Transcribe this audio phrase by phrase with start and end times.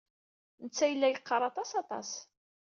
[0.63, 2.09] Netta yella yeqqar aṭas, aṭas.